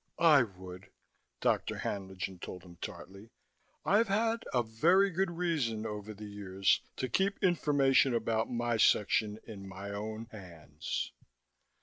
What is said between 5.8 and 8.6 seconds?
over the years, to keep information about